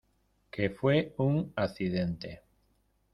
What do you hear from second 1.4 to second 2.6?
accidente.